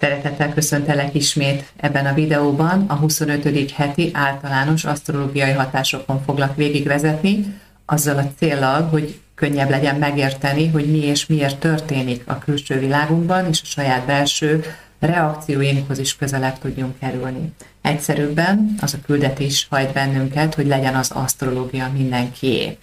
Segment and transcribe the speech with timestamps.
[0.00, 2.84] Szeretettel köszöntelek ismét ebben a videóban.
[2.88, 3.70] A 25.
[3.70, 10.98] heti általános asztrológiai hatásokon foglak végigvezetni, azzal a célral, hogy könnyebb legyen megérteni, hogy mi
[10.98, 14.64] és miért történik a külső világunkban, és a saját belső
[15.00, 17.52] reakcióinkhoz is közelebb tudjunk kerülni.
[17.82, 22.78] Egyszerűbben az a küldetés hajt bennünket, hogy legyen az asztrológia mindenkié.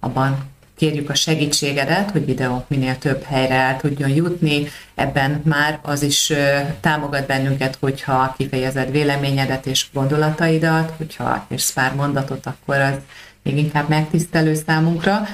[0.00, 0.38] Abban
[0.80, 4.66] kérjük a segítségedet, hogy videónk minél több helyre el tudjon jutni.
[4.94, 6.32] Ebben már az is
[6.80, 12.94] támogat bennünket, hogyha kifejezed véleményedet és gondolataidat, hogyha és pár mondatot, akkor az
[13.42, 15.26] még inkább megtisztelő számunkra,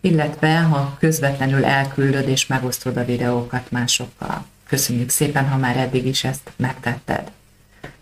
[0.00, 4.44] illetve ha közvetlenül elküldöd és megosztod a videókat másokkal.
[4.68, 7.30] Köszönjük szépen, ha már eddig is ezt megtetted.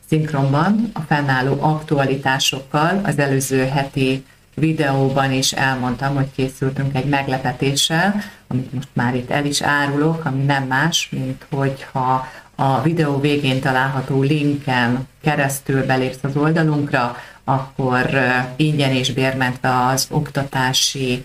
[0.09, 4.25] Szinkronban a fennálló aktualitásokkal az előző heti
[4.59, 8.15] videóban is elmondtam, hogy készültünk egy meglepetéssel,
[8.47, 13.61] amit most már itt el is árulok, ami nem más, mint hogyha a videó végén
[13.61, 18.09] található linken keresztül belépsz az oldalunkra, akkor
[18.56, 21.25] ingyen és bérmentve az oktatási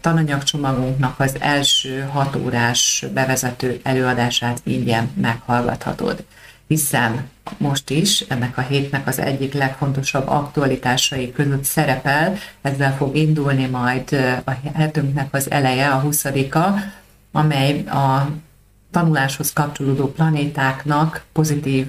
[0.00, 6.24] tananyagcsomagunknak az első hat órás bevezető előadását ingyen meghallgathatod.
[6.66, 13.66] Hiszen most is ennek a hétnek az egyik legfontosabb aktualitásai között szerepel, ezzel fog indulni
[13.66, 14.12] majd
[14.44, 16.80] a hetünknek az eleje, a 20-a,
[17.32, 18.28] amely a
[18.90, 21.86] tanuláshoz kapcsolódó planétáknak pozitív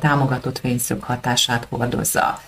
[0.00, 2.40] támogatott fényszög hatását hordozza.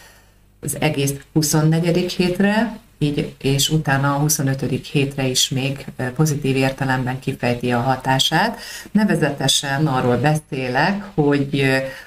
[0.60, 2.12] Az egész 24.
[2.12, 4.86] hétre így, és utána a 25.
[4.92, 8.58] hétre is még pozitív értelemben kifejti a hatását.
[8.92, 11.64] Nevezetesen arról beszélek, hogy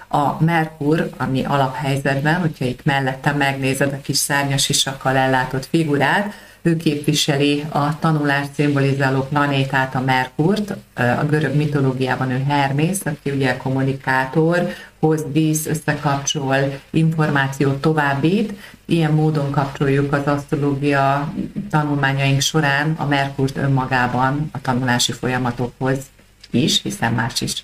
[0.07, 6.77] a Merkur, ami alaphelyzetben, hogyha itt mellette megnézed a kis szárnyas isakkal ellátott figurát, ő
[6.77, 14.69] képviseli a tanulást szimbolizáló planétát, a Merkurt, a görög mitológiában ő Hermész, aki ugye kommunikátor,
[14.99, 18.53] hoz, víz, összekapcsol, információt továbbít.
[18.89, 21.33] Ilyen módon kapcsoljuk az asztrológia
[21.70, 25.98] tanulmányaink során a Merkurt önmagában a tanulási folyamatokhoz
[26.52, 27.64] is, hiszen más is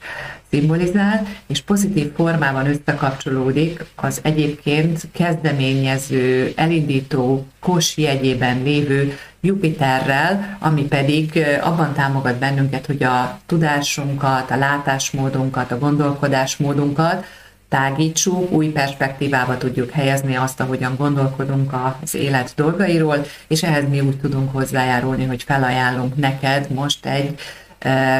[0.49, 11.43] szimbolizál, és pozitív formában összekapcsolódik az egyébként kezdeményező, elindító kos jegyében lévő Jupiterrel, ami pedig
[11.61, 17.25] abban támogat bennünket, hogy a tudásunkat, a látásmódunkat, a gondolkodásmódunkat
[17.73, 24.17] tágítsuk, új perspektívába tudjuk helyezni azt, ahogyan gondolkodunk az élet dolgairól, és ehhez mi úgy
[24.17, 27.39] tudunk hozzájárulni, hogy felajánlunk neked most egy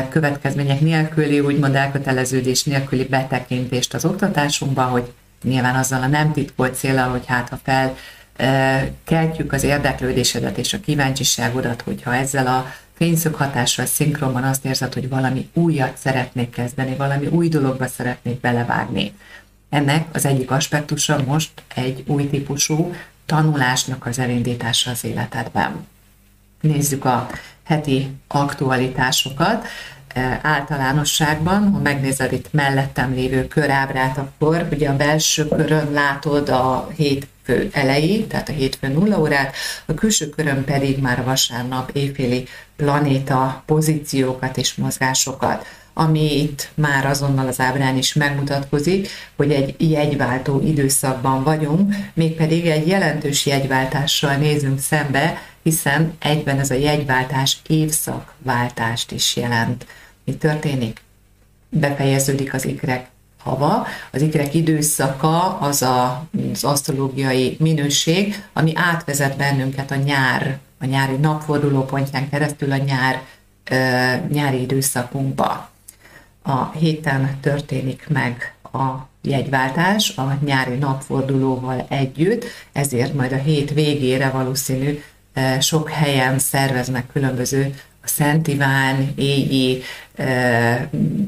[0.09, 5.12] következmények nélküli, úgymond elköteleződés nélküli betekintést az oktatásunkba, hogy
[5.44, 7.96] nyilván azzal a nem titkolt célral, hogy hát ha fel
[9.03, 15.09] keltjük az érdeklődésedet és a kíváncsiságodat, hogyha ezzel a fényszög hatással szinkronban azt érzed, hogy
[15.09, 19.14] valami újat szeretnék kezdeni, valami új dologba szeretnék belevágni.
[19.73, 22.94] Ennek az egyik aspektusa most egy új típusú
[23.25, 25.88] tanulásnak az elindítása az életedben.
[26.61, 27.29] Nézzük a
[27.63, 29.67] heti aktualitásokat.
[30.07, 36.90] E, általánosságban, ha megnézed itt mellettem lévő körábrát, akkor ugye a belső körön látod a
[36.95, 39.55] hétfő elejé, tehát a hétfő nulla órát,
[39.85, 47.48] a külső körön pedig már vasárnap éjféli planéta pozíciókat és mozgásokat ami itt már azonnal
[47.48, 55.42] az ábrán is megmutatkozik, hogy egy jegyváltó időszakban vagyunk, mégpedig egy jelentős jegyváltással nézünk szembe,
[55.64, 59.86] hiszen egyben ez a jegyváltás évszakváltást is jelent.
[60.24, 61.02] Mi történik?
[61.70, 63.08] Befejeződik az ikrek
[63.44, 70.86] hava, az ikrek időszaka az a, az asztrológiai minőség, ami átvezet bennünket a nyár, a
[70.86, 73.22] nyári napforduló pontján keresztül a nyár,
[73.70, 75.72] ö, nyári időszakunkba.
[76.44, 84.30] A héten történik meg a jegyváltás a nyári napfordulóval együtt, ezért majd a hét végére
[84.30, 85.02] valószínű
[85.59, 89.82] sok helyen szerveznek különböző a Szent Iván, égi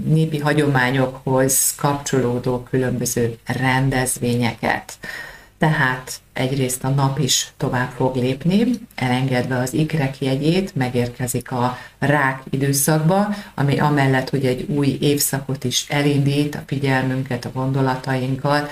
[0.05, 4.97] népi hagyományokhoz kapcsolódó különböző rendezvényeket.
[5.65, 8.65] Tehát egyrészt a nap is tovább fog lépni,
[8.95, 15.85] elengedve az ikrek jegyét, megérkezik a rák időszakba, ami amellett, hogy egy új évszakot is
[15.89, 18.71] elindít, a figyelmünket, a gondolatainkat,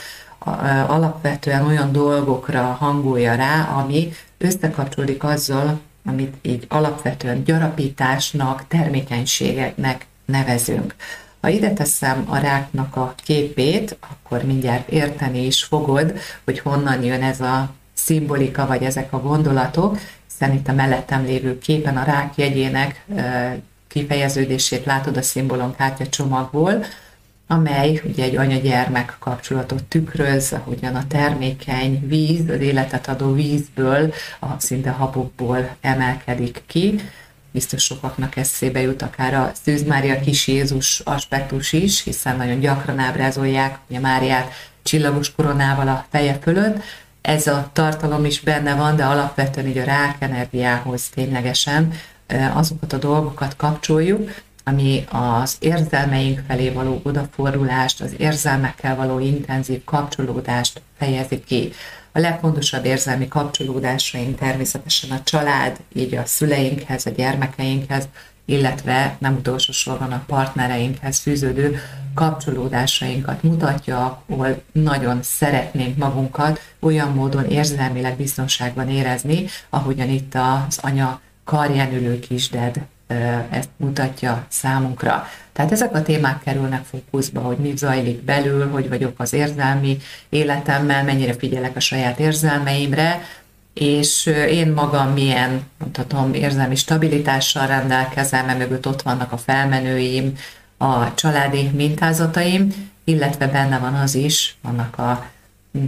[0.87, 10.95] alapvetően olyan dolgokra hangolja rá, ami összekapcsolódik azzal, amit így alapvetően gyarapításnak, termékenységeknek nevezünk.
[11.43, 16.13] Ha ide teszem a ráknak a képét, akkor mindjárt érteni is fogod,
[16.43, 19.97] hogy honnan jön ez a szimbolika, vagy ezek a gondolatok,
[20.27, 23.05] hiszen a mellettem lévő képen a rák jegyének
[23.87, 26.85] kifejeződését látod a szimbolon kártya csomagból,
[27.47, 34.59] amely ugye egy anya-gyermek kapcsolatot tükröz, ahogyan a termékeny víz, az életet adó vízből, a
[34.59, 36.99] szinte habokból emelkedik ki.
[37.53, 42.99] Biztos sokaknak eszébe jut akár a Szűz Mária kis Jézus aspektus is, hiszen nagyon gyakran
[42.99, 44.51] ábrázolják ugye Máriát
[44.83, 46.83] csillagos koronával a feje fölött.
[47.21, 51.93] Ez a tartalom is benne van, de alapvetően így a rák energiához ténylegesen
[52.53, 54.31] azokat a dolgokat kapcsoljuk,
[54.63, 61.71] ami az érzelmeink felé való odafordulást, az érzelmekkel való intenzív kapcsolódást fejezi ki.
[62.11, 68.07] A legfontosabb érzelmi kapcsolódásaink természetesen a család, így a szüleinkhez, a gyermekeinkhez,
[68.45, 71.79] illetve nem utolsó sorban a partnereinkhez fűződő
[72.13, 81.21] kapcsolódásainkat mutatja, ahol nagyon szeretnénk magunkat olyan módon érzelmileg biztonságban érezni, ahogyan itt az anya
[81.43, 82.81] karján ülő kisded
[83.49, 85.27] ezt mutatja számunkra.
[85.53, 89.97] Tehát ezek a témák kerülnek fókuszba, hogy mi zajlik belül, hogy vagyok az érzelmi
[90.29, 93.21] életemmel, mennyire figyelek a saját érzelmeimre,
[93.73, 100.37] és én magam milyen, mondhatom, érzelmi stabilitással rendelkezem, mert mögött ott vannak a felmenőim,
[100.77, 105.25] a családi mintázataim, illetve benne van az is, vannak a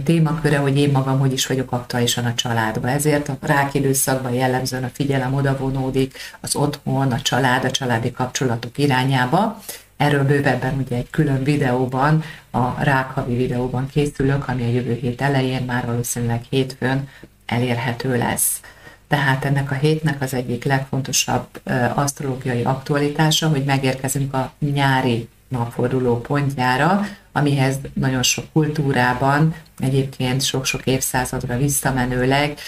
[0.04, 2.90] témaköre, hogy én magam hogy is vagyok aktuálisan a családban.
[2.90, 8.78] Ezért a rák időszakban jellemzően a figyelem odavonódik az otthon, a család, a családi kapcsolatok
[8.78, 9.62] irányába.
[9.96, 15.62] Erről bővebben ugye egy külön videóban, a rákhavi videóban készülök, ami a jövő hét elején,
[15.62, 17.08] már valószínűleg hétfőn
[17.46, 18.60] elérhető lesz.
[19.08, 21.46] Tehát ennek a hétnek az egyik legfontosabb
[21.94, 27.06] asztrológiai aktualitása, hogy megérkezünk a nyári napforduló pontjára,
[27.36, 32.58] amihez nagyon sok kultúrában, egyébként sok-sok évszázadra visszamenőleg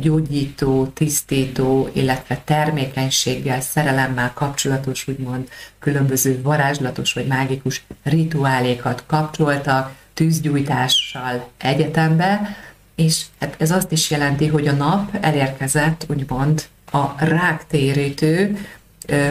[0.00, 5.48] gyógyító, tisztító, illetve termékenységgel, szerelemmel kapcsolatos, úgymond
[5.78, 12.56] különböző varázslatos vagy mágikus rituálékat kapcsoltak, tűzgyújtással egyetembe,
[12.94, 18.58] és hát ez azt is jelenti, hogy a nap elérkezett, úgymond a ráktérítő,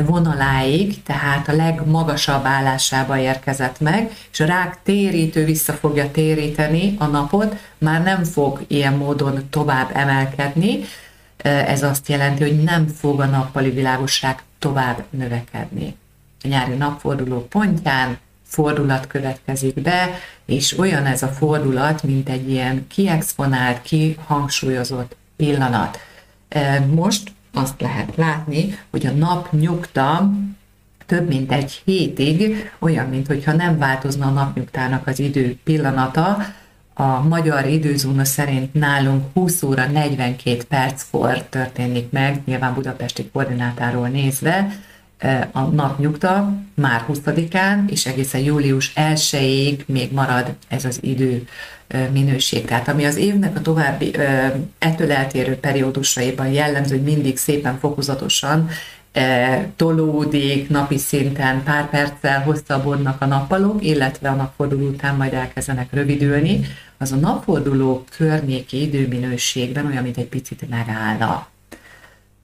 [0.05, 7.05] vonaláig, tehát a legmagasabb állásába érkezett meg, és a rák térítő vissza fogja téríteni a
[7.05, 10.79] napot, már nem fog ilyen módon tovább emelkedni,
[11.43, 15.95] ez azt jelenti, hogy nem fog a nappali világosság tovább növekedni.
[16.43, 20.09] A nyári napforduló pontján fordulat következik be,
[20.45, 25.99] és olyan ez a fordulat, mint egy ilyen kiexponált, kihangsúlyozott pillanat.
[26.93, 30.31] Most azt lehet látni, hogy a nap nyugta
[31.05, 36.37] több mint egy hétig, olyan, mintha nem változna a napnyugtának az idő pillanata,
[36.93, 44.67] a magyar időzóna szerint nálunk 20 óra 42 perckor történik meg, nyilván budapesti koordinátáról nézve,
[45.51, 51.47] a napnyugta már 20-án, és egészen július 1-ig még marad ez az idő
[52.11, 52.65] minőség.
[52.65, 54.15] Tehát ami az évnek a további
[54.77, 58.69] ettől eltérő periódusaiban jellemző, hogy mindig szépen fokozatosan
[59.75, 66.59] tolódik napi szinten, pár perccel hosszabbodnak a nappalok, illetve a napforduló után majd elkezdenek rövidülni,
[66.97, 71.47] az a napforduló környéki időminőségben olyan, mint egy picit megállna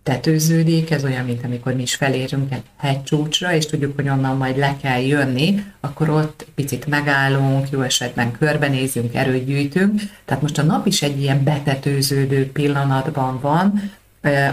[0.10, 4.58] tetőződik, ez olyan, mint amikor mi is felérünk egy hegycsúcsra, és tudjuk, hogy onnan majd
[4.58, 10.02] le kell jönni, akkor ott picit megállunk, jó esetben körbenézünk, erőt gyűjtünk.
[10.26, 13.92] Tehát most a nap is egy ilyen betetőződő pillanatban van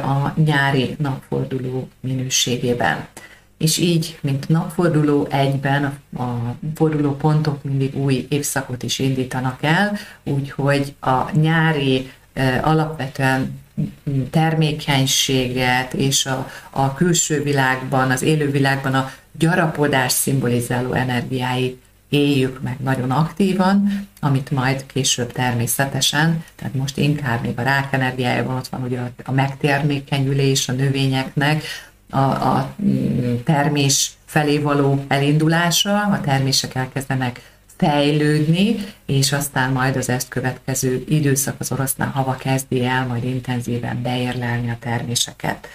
[0.03, 3.07] a nyári napforduló minőségében.
[3.59, 5.85] És így, mint napforduló egyben,
[6.17, 6.25] a
[6.75, 12.11] forduló pontok mindig új évszakot is indítanak el, úgyhogy a nyári
[12.63, 13.65] alapvetően
[14.31, 22.77] termékenységet és a, a külső világban, az élő világban a gyarapodás szimbolizáló energiáit éljük meg
[22.81, 28.83] nagyon aktívan, amit majd később természetesen, tehát most inkább még a rák energiájában ott van
[28.83, 31.63] ugye a, a megtermékenyülés a növényeknek,
[32.11, 37.41] a, a mm, termés felé való elindulása, a termések elkezdenek
[37.77, 44.03] fejlődni, és aztán majd az ezt következő időszak az orosznál hava kezdi el majd intenzíven
[44.03, 45.69] beérlelni a terméseket.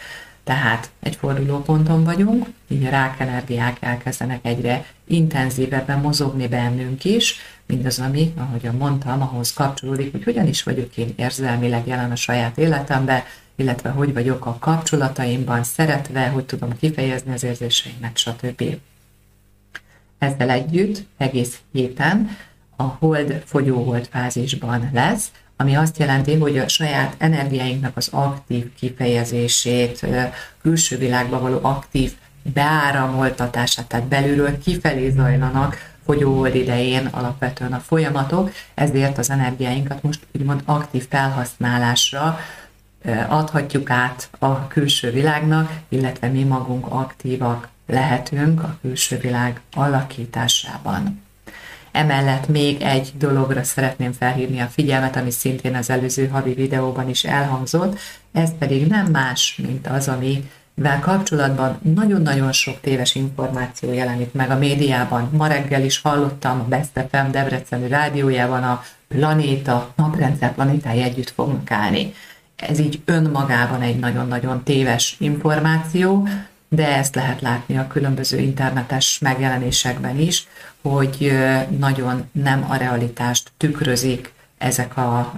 [0.44, 8.34] Tehát egy fordulóponton vagyunk, így a rákenergiák elkezdenek egyre intenzívebben mozogni bennünk is, mindaz, ami,
[8.38, 13.24] ahogy mondtam, ahhoz kapcsolódik, hogy hogyan is vagyok én érzelmileg jelen a saját életemben,
[13.56, 18.64] illetve hogy vagyok a kapcsolataimban szeretve, hogy tudom kifejezni az érzéseimet, stb.
[20.22, 22.38] Ezzel együtt egész héten
[22.76, 30.06] a hold fogyóhold fázisban lesz, ami azt jelenti, hogy a saját energiáinknak az aktív kifejezését,
[30.62, 32.14] külső világba való aktív
[32.54, 40.62] beáramoltatását, tehát belülről kifelé zajlanak fogyóhold idején alapvetően a folyamatok, ezért az energiáinkat most úgymond
[40.66, 42.40] aktív felhasználásra
[43.28, 51.22] adhatjuk át a külső világnak, illetve mi magunk aktívak lehetünk a külső világ alakításában.
[51.92, 57.24] Emellett még egy dologra szeretném felhívni a figyelmet, ami szintén az előző havi videóban is
[57.24, 58.00] elhangzott,
[58.32, 64.50] ez pedig nem más, mint az, ami vel kapcsolatban nagyon-nagyon sok téves információ jelenik meg
[64.50, 65.30] a médiában.
[65.32, 71.72] Ma reggel is hallottam a Best FM Debreceni rádiójában a planéta, naprendszer planetái együtt fognak
[71.72, 72.14] állni.
[72.56, 76.28] Ez így önmagában egy nagyon-nagyon téves információ,
[76.76, 80.48] de ezt lehet látni a különböző internetes megjelenésekben is,
[80.82, 81.32] hogy
[81.78, 85.34] nagyon nem a realitást tükrözik ezek a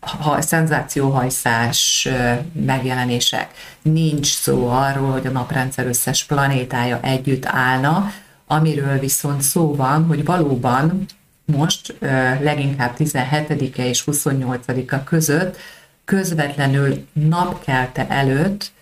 [0.00, 2.08] ha, szenzációhajszás
[2.52, 3.50] megjelenések.
[3.82, 8.12] Nincs szó arról, hogy a naprendszer összes planétája együtt állna,
[8.46, 11.04] amiről viszont szó van, hogy valóban
[11.44, 11.94] most
[12.40, 15.56] leginkább 17-e és 28-a között
[16.04, 18.72] közvetlenül napkelte előtt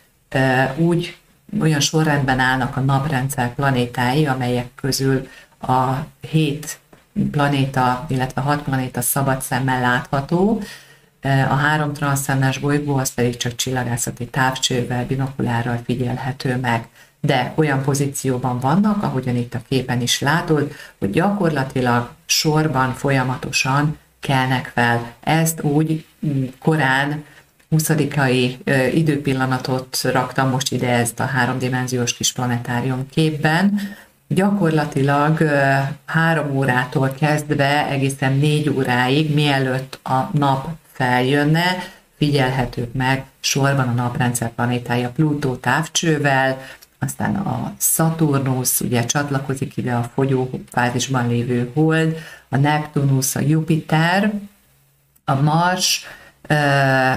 [0.76, 1.16] úgy
[1.60, 5.28] olyan sorrendben állnak a naprendszer planétái, amelyek közül
[5.60, 6.78] a hét
[7.30, 10.62] planéta, illetve hat planéta szabad szemmel látható,
[11.22, 16.88] a három transzcendens bolygó az pedig csak csillagászati távcsővel, binokulárral figyelhető meg.
[17.20, 24.70] De olyan pozícióban vannak, ahogyan itt a képen is látod, hogy gyakorlatilag sorban folyamatosan kelnek
[24.74, 25.12] fel.
[25.20, 26.06] Ezt úgy
[26.58, 27.24] korán
[27.70, 27.90] 20
[28.94, 33.80] időpillanatot raktam most ide ezt a háromdimenziós kis planetárium képben.
[34.28, 35.38] Gyakorlatilag
[36.04, 41.64] három órától kezdve egészen négy óráig, mielőtt a nap feljönne,
[42.18, 46.60] figyelhetők meg sorban a naprendszer planétája Plutó távcsővel,
[46.98, 52.16] aztán a Saturnus ugye csatlakozik ide a fogyó fázisban lévő hold,
[52.48, 54.32] a Neptunus, a Jupiter,
[55.24, 56.04] a Mars,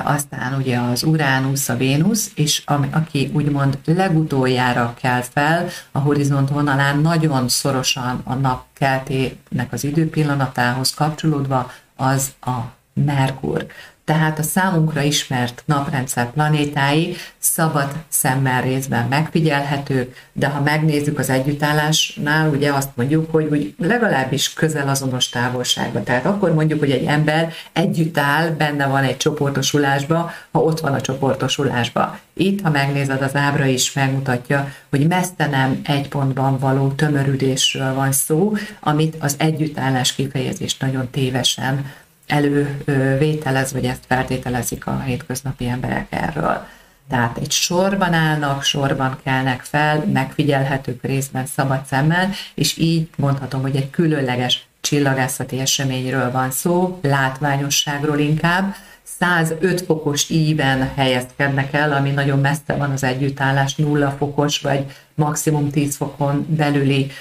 [0.03, 6.49] aztán ugye az Uránusz, a Vénusz, és ami, aki úgymond legutoljára kell fel a horizont
[6.49, 12.57] vonalán, nagyon szorosan a nap keltének az időpillanatához kapcsolódva, az a
[12.93, 13.65] Merkur.
[14.09, 22.49] Tehát a számunkra ismert naprendszer planétái szabad szemmel részben megfigyelhetők, de ha megnézzük az együttállásnál,
[22.49, 26.03] ugye azt mondjuk, hogy úgy legalábbis közel azonos távolságban.
[26.03, 30.93] Tehát akkor mondjuk, hogy egy ember együtt áll, benne van egy csoportosulásba, ha ott van
[30.93, 32.19] a csoportosulásba.
[32.33, 38.11] Itt, ha megnézed, az ábra is megmutatja, hogy messze nem egy pontban való tömörülésről van
[38.11, 41.85] szó, amit az együttállás kifejezés nagyon tévesen
[42.29, 46.65] elővételez, vagy ezt feltételezik a hétköznapi emberek erről.
[47.09, 53.75] Tehát egy sorban állnak, sorban kelnek fel, megfigyelhetők részben szabad szemmel, és így mondhatom, hogy
[53.75, 58.75] egy különleges csillagászati eseményről van szó, látványosságról inkább,
[59.19, 65.69] 105 fokos íven helyezkednek el, ami nagyon messze van az együttállás, nulla fokos vagy maximum
[65.69, 67.11] 10 fokon belüli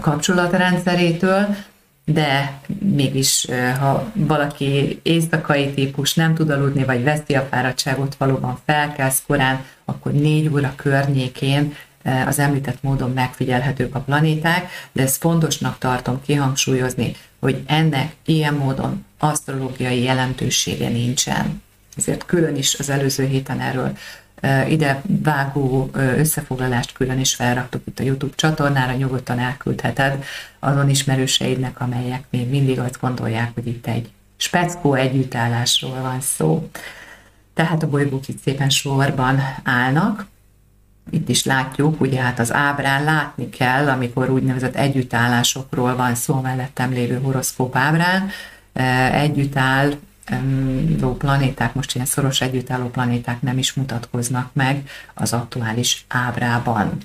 [0.00, 1.56] kapcsolatrendszerétől,
[2.12, 3.46] de mégis,
[3.80, 10.12] ha valaki éjszakai típus nem tud aludni, vagy veszi a fáradtságot, valóban felkelsz korán, akkor
[10.12, 11.74] négy óra környékén
[12.26, 19.04] az említett módon megfigyelhetők a planéták, de ezt fontosnak tartom kihangsúlyozni, hogy ennek ilyen módon
[19.18, 21.62] asztrológiai jelentősége nincsen.
[21.96, 23.96] Ezért külön is az előző héten erről
[24.68, 30.24] ide vágó összefoglalást külön is felraktuk itt a YouTube csatornára, nyugodtan elküldheted
[30.58, 36.68] azon ismerőseidnek, amelyek még mindig azt gondolják, hogy itt egy speckó együttállásról van szó.
[37.54, 40.26] Tehát a bolygók itt szépen sorban állnak,
[41.10, 46.90] itt is látjuk, ugye hát az ábrán látni kell, amikor úgynevezett együttállásokról van szó mellettem
[46.90, 48.30] lévő horoszkóp ábrán,
[49.12, 49.92] együtt áll
[50.30, 56.96] álló planéták, most ilyen szoros együttálló planéták nem is mutatkoznak meg az aktuális ábrában.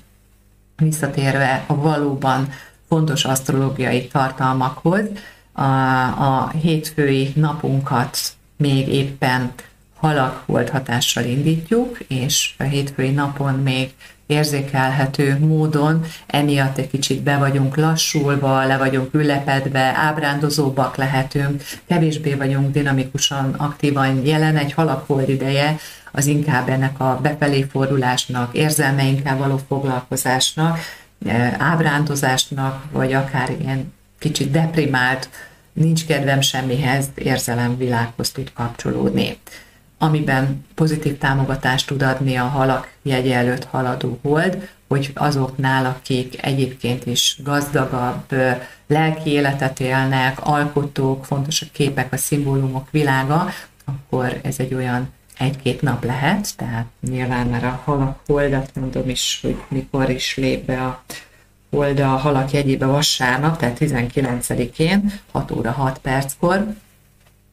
[0.76, 2.48] Visszatérve a valóban
[2.88, 5.04] fontos asztrológiai tartalmakhoz,
[5.52, 5.62] a,
[6.02, 8.18] a hétfői napunkat
[8.56, 9.52] még éppen
[9.94, 13.94] halak volt hatással indítjuk, és a hétfői napon még
[14.26, 22.72] érzékelhető módon, emiatt egy kicsit be vagyunk lassulva, le vagyunk ülepedve, ábrándozóbbak lehetünk, kevésbé vagyunk
[22.72, 25.76] dinamikusan, aktívan jelen, egy halakhold ideje,
[26.12, 30.78] az inkább ennek a befelé fordulásnak, érzelmeinkkel való foglalkozásnak,
[31.26, 35.28] e, ábrándozásnak, vagy akár ilyen kicsit deprimált,
[35.72, 39.38] nincs kedvem semmihez, érzelemvilághoz tud kapcsolódni.
[39.98, 47.06] Amiben pozitív támogatást tud adni a halak jegye előtt haladó hold, hogy azoknál, akik egyébként
[47.06, 48.34] is gazdagabb
[48.86, 53.48] lelki életet élnek, alkotók, fontos a képek, a szimbólumok világa,
[53.84, 59.38] akkor ez egy olyan egy-két nap lehet, tehát nyilván már a halak holdat mondom is,
[59.42, 61.02] hogy mikor is lép be a
[61.70, 66.74] hold a halak jegyébe vasárnap, tehát 19-én, 6 óra 6 perckor,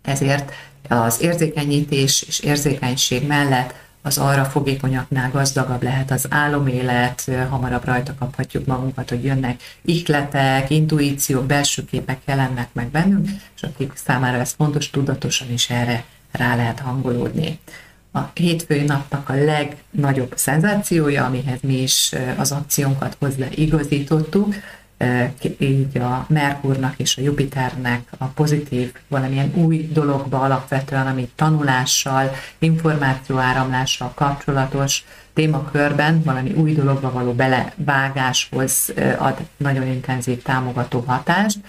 [0.02, 0.52] ezért
[0.92, 8.66] az érzékenyítés és érzékenység mellett az arra fogékonyaknál gazdagabb lehet az álomélet, hamarabb rajta kaphatjuk
[8.66, 14.90] magunkat, hogy jönnek ihletek, intuíciók, belső képek jelennek meg bennünk, és akik számára ez fontos,
[14.90, 17.60] tudatosan is erre rá lehet hangolódni.
[18.14, 24.56] A hétfői napnak a legnagyobb szenzációja, amihez mi is az akciónkat hozzá igazítottuk,
[25.58, 34.12] így a Merkurnak és a Jupiternek a pozitív valamilyen új dologba alapvetően, ami tanulással, információáramlással
[34.15, 35.03] kapcsolatos
[35.34, 41.60] témakörben valami új dologba való belevágáshoz ad nagyon intenzív támogató hatást.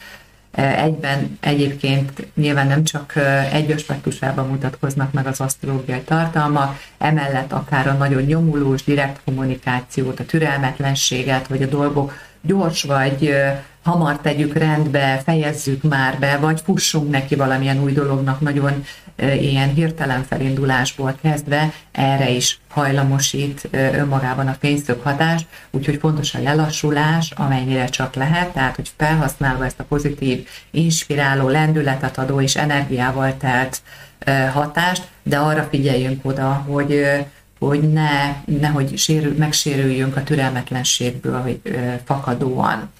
[0.57, 3.13] Egyben egyébként nyilván nem csak
[3.53, 10.25] egy aspektusában mutatkoznak meg az asztrológiai tartalmak, emellett akár a nagyon nyomulós, direkt kommunikációt, a
[10.25, 12.13] türelmetlenséget, vagy a dolgok
[12.43, 13.35] gyors vagy
[13.83, 18.85] hamar tegyük rendbe, fejezzük már be, vagy fussunk neki valamilyen új dolognak, nagyon
[19.17, 27.31] ilyen hirtelen felindulásból kezdve erre is hajlamosít önmagában a fényszög hatás, úgyhogy fontos a lelassulás,
[27.31, 33.83] amennyire csak lehet, tehát hogy felhasználva ezt a pozitív, inspiráló, lendületet adó és energiával telt
[34.53, 37.05] hatást, de arra figyeljünk oda, hogy
[37.69, 41.61] hogy ne, nehogy sérül, megsérüljünk a türelmetlenségből hogy,
[42.05, 42.91] fakadóan.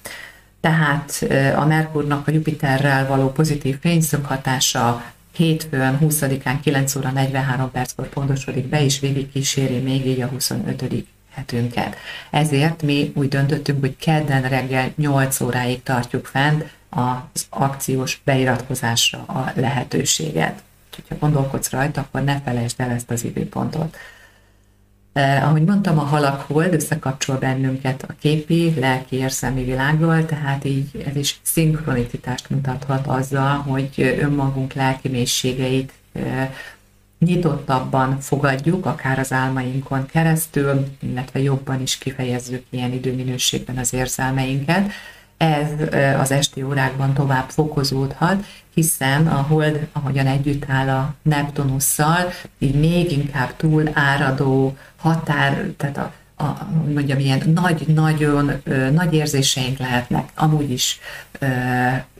[0.61, 5.03] Tehát a Merkurnak a Jupiterrel való pozitív fényszög hatása
[5.35, 11.05] hétfőn 20-án 9 óra 43 perckor pontosodik be, és végig kíséri még így a 25
[11.33, 11.95] hetünket.
[12.29, 19.51] Ezért mi úgy döntöttünk, hogy kedden reggel 8 óráig tartjuk fent az akciós beiratkozásra a
[19.55, 20.63] lehetőséget.
[21.09, 23.97] Ha gondolkodsz rajta, akkor ne felejtsd el ezt az időpontot.
[25.13, 31.03] Eh, ahogy mondtam, a halak hold összekapcsol bennünket a képi, lelki, érzelmi világgal, tehát így
[31.07, 36.49] ez is szinkronicitást mutathat azzal, hogy önmagunk lelki mélységeit eh,
[37.19, 44.91] nyitottabban fogadjuk, akár az álmainkon keresztül, illetve jobban is kifejezzük ilyen időminőségben az érzelmeinket.
[45.37, 45.67] Ez
[46.19, 53.11] az esti órákban tovább fokozódhat, hiszen a hold, ahogyan együtt áll a Neptunusszal, így még
[53.11, 56.11] inkább túl áradó, határ, tehát a,
[56.43, 58.51] a, mondjam, ilyen nagy, nagyon
[58.91, 60.99] nagy érzéseink lehetnek, amúgy is
[61.39, 61.47] ö,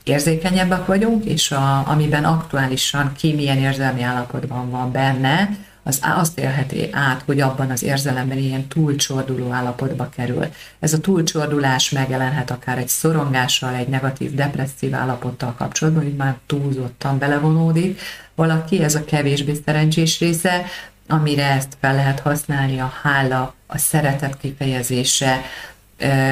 [0.04, 5.48] érzékenyebbek vagyunk, és a, amiben aktuálisan ki milyen érzelmi állapotban van benne,
[5.86, 10.46] az azt élheti át, hogy abban az érzelemben ilyen túlcsorduló állapotba kerül.
[10.80, 17.18] Ez a túlcsordulás megjelenhet akár egy szorongással, egy negatív, depresszív állapottal kapcsolatban, hogy már túlzottan
[17.18, 18.00] belevonódik
[18.34, 20.64] valaki, ez a kevésbé szerencsés része,
[21.08, 25.40] amire ezt fel lehet használni, a hála, a szeretet kifejezése,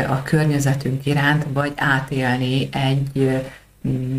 [0.08, 3.40] a környezetünk iránt, vagy átélni egy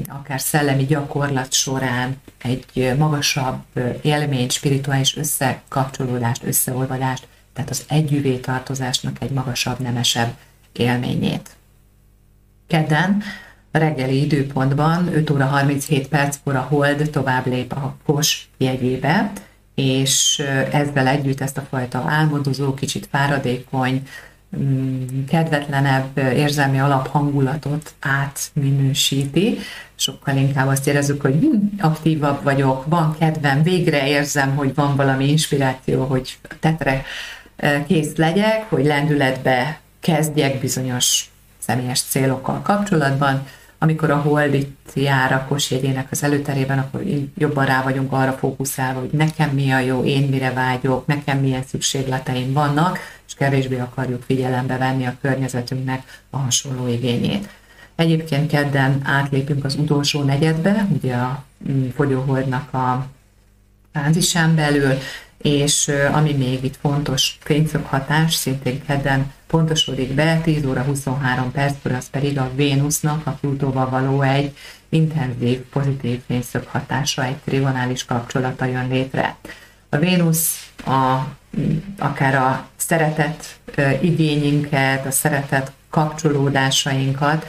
[0.07, 3.63] akár szellemi gyakorlat során egy magasabb
[4.01, 10.33] élményt, spirituális összekapcsolódást, összeolvadást, tehát az együvé tartozásnak egy magasabb, nemesebb
[10.71, 11.49] élményét.
[12.67, 13.23] Kedden
[13.71, 19.31] reggeli időpontban 5 óra 37 perckor a hold tovább lép a kos jegyébe,
[19.75, 20.39] és
[20.71, 24.07] ezzel együtt ezt a fajta álmodozó, kicsit fáradékony,
[25.27, 29.57] kedvetlenebb érzelmi alaphangulatot átminősíti.
[29.95, 35.29] Sokkal inkább azt érezzük, hogy hm, aktívabb vagyok, van kedvem, végre érzem, hogy van valami
[35.29, 37.03] inspiráció, hogy tetre
[37.55, 45.31] e, kész legyek, hogy lendületbe kezdjek bizonyos személyes célokkal kapcsolatban, amikor a hold itt jár
[45.31, 47.03] a kosjegyének az előterében, akkor
[47.37, 51.63] jobban rá vagyunk arra fókuszálva, hogy nekem mi a jó, én mire vágyok, nekem milyen
[51.67, 52.99] szükségleteim vannak,
[53.33, 57.49] és kevésbé akarjuk figyelembe venni a környezetünknek a hasonló igényét.
[57.95, 63.07] Egyébként kedden átlépünk az utolsó negyedbe, ugye a mm, fogyóholdnak a
[63.93, 64.97] fázisán belül,
[65.37, 71.91] és ami még itt fontos fényszög hatás, szintén kedden pontosodik be, 10 óra 23 perckor,
[71.91, 74.55] az pedig a Vénusznak a Plutóval való egy
[74.89, 79.35] intenzív, pozitív fényszög hatása, egy trigonális kapcsolata jön létre.
[79.89, 81.19] A Vénusz a,
[81.97, 83.59] akár a szeretet
[84.01, 87.45] igényünket, a szeretet kapcsolódásainkat.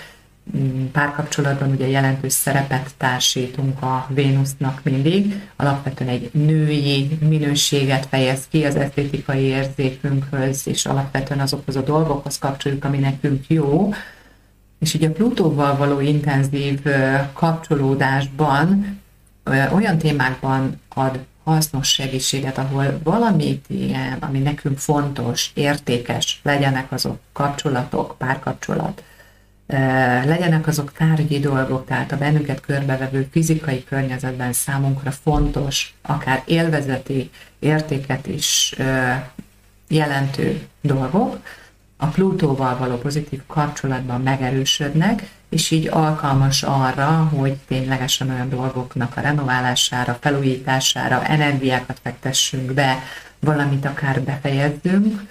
[0.57, 8.65] Mm, párkapcsolatban ugye jelentős szerepet társítunk a Vénusznak mindig, alapvetően egy női minőséget fejez ki
[8.65, 13.93] az esztétikai érzékünkhöz, és alapvetően azokhoz a dolgokhoz kapcsoljuk, ami nekünk jó,
[14.79, 16.83] és így a Plutóval való intenzív
[17.33, 19.01] kapcsolódásban
[19.73, 28.15] olyan témákban ad hasznos segítséget, ahol valamit ilyen, ami nekünk fontos, értékes, legyenek azok kapcsolatok,
[28.19, 29.03] párkapcsolat,
[30.25, 38.27] legyenek azok tárgyi dolgok, tehát a bennünket körbevevő fizikai környezetben számunkra fontos, akár élvezeti értéket
[38.27, 38.75] is
[39.89, 41.39] jelentő dolgok,
[41.97, 49.21] a Plutóval való pozitív kapcsolatban megerősödnek, és így alkalmas arra, hogy ténylegesen olyan dolgoknak a
[49.21, 52.99] renoválására, felújítására, energiákat fektessünk be,
[53.41, 55.23] valamit akár befejezzünk,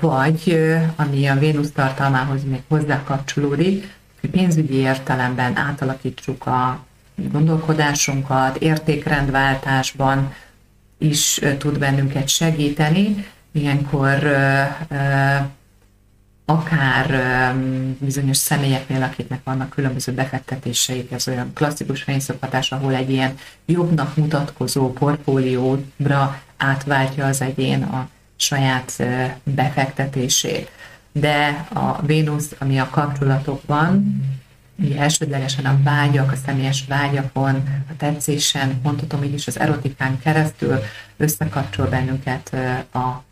[0.00, 10.34] vagy ami a Vénusz tartalmához még hozzá kapcsolódik, hogy pénzügyi értelemben átalakítsuk a gondolkodásunkat, értékrendváltásban
[10.98, 13.26] is tud bennünket segíteni.
[13.52, 14.36] Ilyenkor
[16.52, 17.54] akár
[17.98, 23.34] bizonyos személyeknél, akiknek vannak különböző befektetéseik, ez olyan klasszikus fényszokhatás, ahol egy ilyen
[23.66, 29.02] jobbnak mutatkozó portfólióra átváltja az egyén a saját
[29.42, 30.70] befektetését.
[31.12, 34.20] De a Vénusz, ami a kapcsolatokban,
[34.76, 37.54] ugye elsődlegesen a vágyak, a személyes vágyakon,
[37.90, 40.78] a tetszésen, mondhatom így is az erotikán keresztül
[41.16, 42.56] összekapcsol bennünket
[42.92, 43.22] a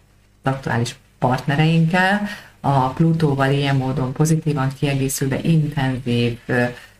[0.42, 2.28] aktuális partnereinkkel,
[2.60, 6.38] a Plutóval ilyen módon pozitívan kiegészülve intenzív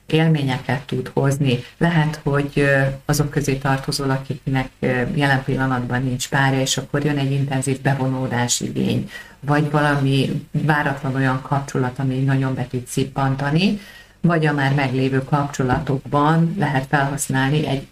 [0.07, 1.59] élményeket tud hozni.
[1.79, 2.65] Lehet, hogy
[3.05, 4.69] azok közé tartozol, akiknek
[5.15, 11.43] jelen pillanatban nincs párja, és akkor jön egy intenzív bevonódás igény, vagy valami váratlan olyan
[11.43, 13.79] kapcsolat, ami nagyon be tud szippantani,
[14.21, 17.87] vagy a már meglévő kapcsolatokban lehet felhasználni egy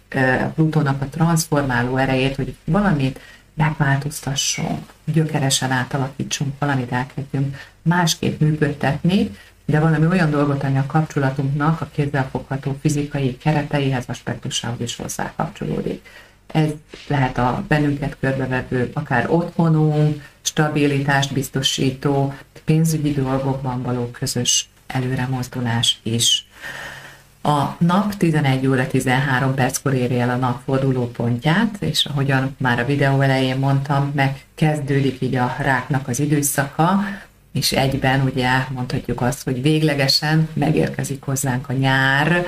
[0.55, 3.19] Plutónak a transformáló erejét, hogy valamit
[3.59, 9.31] megváltoztassunk, gyökeresen átalakítsunk, valamit elkezdjünk másképp működtetni,
[9.65, 16.09] de valami olyan dolgot, ami a kapcsolatunknak a kézzelfogható fizikai kereteihez, aspektusához is hozzá kapcsolódik.
[16.47, 16.69] Ez
[17.07, 22.33] lehet a bennünket körbevevő, akár otthonunk, stabilitást biztosító,
[22.65, 26.47] pénzügyi dolgokban való közös előremozdulás is.
[27.41, 30.63] A nap 11 óra 13 perckor éri el a nap
[31.11, 36.99] pontját, és ahogyan már a videó elején mondtam, meg kezdődik így a ráknak az időszaka,
[37.51, 42.45] és egyben ugye mondhatjuk azt, hogy véglegesen megérkezik hozzánk a nyár,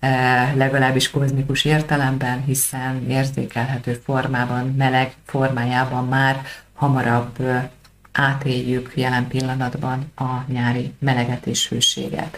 [0.00, 6.42] eh, legalábbis kozmikus értelemben, hiszen érzékelhető formában, meleg formájában már
[6.74, 7.68] hamarabb eh,
[8.12, 12.36] átéljük jelen pillanatban a nyári meleget és hőséget.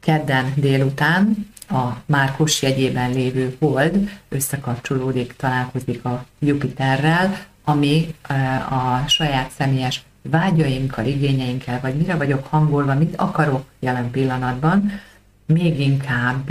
[0.00, 9.50] Kedden délután a Márkos jegyében lévő hold összekapcsolódik, találkozik a Jupiterrel, ami eh, a saját
[9.50, 15.00] személyes vágyainkkal, igényeinkkel, vagy mire vagyok hangolva, mit akarok jelen pillanatban,
[15.46, 16.50] még inkább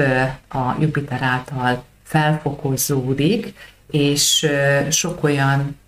[0.50, 3.54] a Jupiter által felfokozódik,
[3.92, 4.48] és
[4.90, 5.79] sok olyan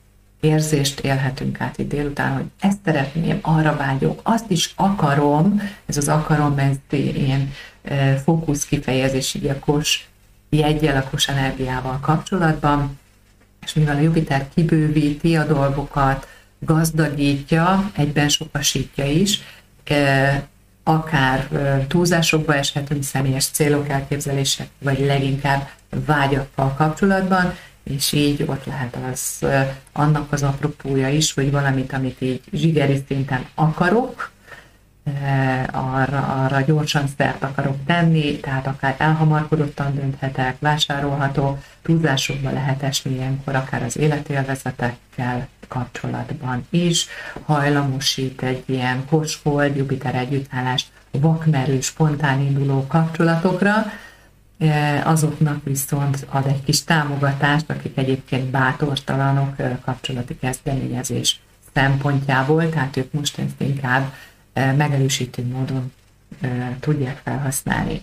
[0.42, 6.08] érzést élhetünk át itt délután, hogy ezt szeretném, arra vágyok, azt is akarom, ez az
[6.08, 7.54] akarom, ez ilyen
[8.24, 10.08] fókusz kifejezés, így a kos
[10.50, 13.00] jegyel, a kos energiával kapcsolatban,
[13.66, 16.28] és mivel a Jupiter kibővíti a dolgokat,
[16.60, 19.42] gazdagítja, egyben sokasítja is,
[20.84, 21.48] akár
[21.88, 25.70] túlzásokba eshetünk személyes célok, elképzelések, vagy leginkább
[26.06, 29.46] vágyakkal kapcsolatban, és így ott lehet az
[29.92, 34.32] annak az apropója is, hogy valamit, amit így zsigeri szinten akarok,
[35.72, 43.56] arra, arra gyorsan szert akarok tenni, tehát akár elhamarkodottan dönthetek, vásárolható, túlzásokba lehet esni ilyenkor,
[43.56, 47.08] akár az életélvezetekkel kapcsolatban is,
[47.46, 53.86] hajlamosít egy ilyen kosfold, Jupiter együttállást vakmerő, spontán induló kapcsolatokra,
[55.04, 61.40] azoknak viszont ad egy kis támogatást, akik egyébként bátortalanok kapcsolati kezdeményezés
[61.74, 64.14] szempontjából, tehát ők most ezt inkább
[64.54, 65.92] megerősítő módon
[66.80, 68.02] tudják felhasználni.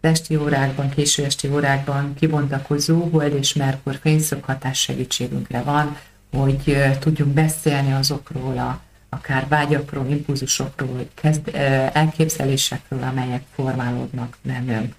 [0.00, 5.96] Esti órákban, késő esti órákban kibontakozó Hold és Merkur fényszokhatás segítségünkre van,
[6.36, 11.50] hogy tudjunk beszélni azokról a akár vágyakról, impulzusokról, kezd,
[11.92, 14.94] elképzelésekről, amelyek formálódnak bennünk.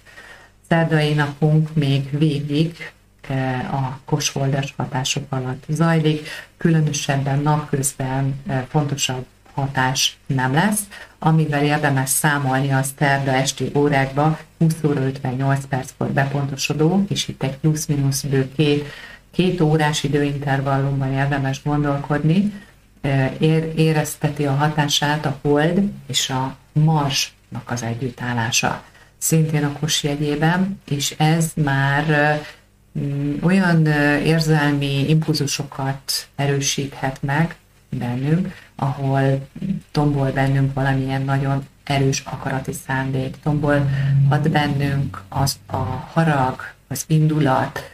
[0.70, 2.92] Szerdai napunk még végig
[3.70, 10.80] a kosholdas hatások alatt zajlik, különösebben napközben fontosabb hatás nem lesz.
[11.18, 17.56] Amivel érdemes számolni, az terda esti órákba 20 óra 58 perckor bepontosodó, és itt egy
[17.56, 18.86] plusz-minusz bő két,
[19.30, 22.52] két órás időintervallumban érdemes gondolkodni,
[23.38, 28.88] ér, érezteti a hatását a hold és a marsnak az együttállása.
[29.20, 32.40] Szintén a kos jegyében, és ez már
[33.42, 33.86] olyan
[34.24, 37.56] érzelmi impulzusokat erősíthet meg
[37.88, 39.46] bennünk, ahol
[39.90, 45.76] tombol bennünk valamilyen nagyon erős akarati szándék, tombolhat bennünk az a
[46.12, 47.90] harag, az indulat,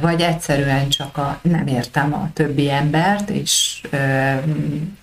[0.00, 3.82] vagy egyszerűen csak a nem értem a többi embert, és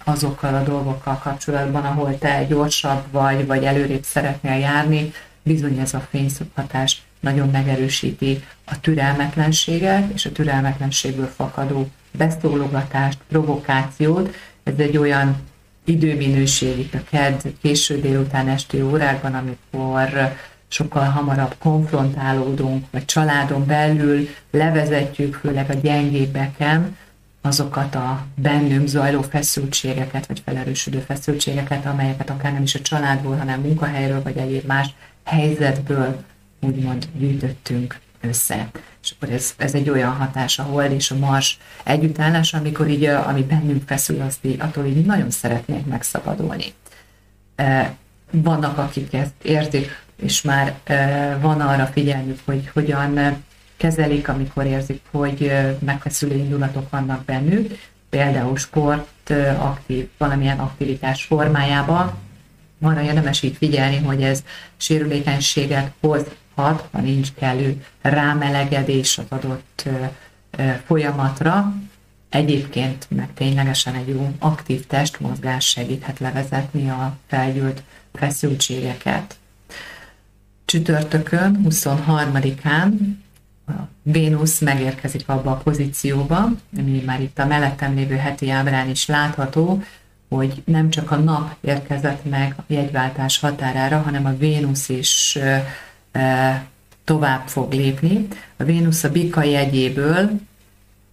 [0.03, 5.11] azokkal a dolgokkal kapcsolatban, ahol te gyorsabb vagy, vagy előrébb szeretnél járni,
[5.47, 14.35] bizony ez a fényszokhatás nagyon megerősíti a türelmetlenséget, és a türelmetlenségből fakadó beszólogatást, provokációt.
[14.63, 15.35] Ez egy olyan
[15.85, 20.35] időminőség itt a KED késő délután esti órákban, amikor
[20.67, 26.97] sokkal hamarabb konfrontálódunk, vagy családon belül levezetjük, főleg a gyengébbeken,
[27.41, 33.59] azokat a bennünk zajló feszültségeket, vagy felerősödő feszültségeket, amelyeket akár nem is a családból, hanem
[33.61, 34.89] munkahelyről, vagy egyéb más
[35.27, 36.23] helyzetből
[36.61, 38.69] úgymond gyűjtöttünk össze.
[39.03, 43.05] És akkor ez, ez egy olyan hatás, a hold és a mars együttállás, amikor így,
[43.05, 46.73] ami bennünk feszül, azt így, attól így nagyon szeretnék megszabadulni.
[48.31, 50.73] Vannak, akik ezt érzik, és már
[51.41, 53.43] van arra figyelmük, hogy hogyan
[53.77, 62.13] kezelik, amikor érzik, hogy megfeszülő indulatok vannak bennük, például sport, aktív, valamilyen aktivitás formájában.
[62.81, 64.43] Arra érdemes így figyelni, hogy ez
[64.77, 69.89] sérülékenységet hozhat, ha nincs kellő rámelegedés az adott
[70.85, 71.73] folyamatra.
[72.29, 79.35] Egyébként meg ténylegesen egy jó aktív testmozgás segíthet levezetni a felgyűlt feszültségeket
[80.65, 82.91] csütörtökön, 23-án
[83.67, 89.05] a Vénusz megérkezik abba a pozícióba, ami már itt a mellettem lévő heti ábrán is
[89.05, 89.83] látható,
[90.29, 95.37] hogy nem csak a nap érkezett meg a jegyváltás határára, hanem a Vénusz is
[97.03, 98.27] tovább fog lépni.
[98.57, 100.29] A Vénusz a Bika jegyéből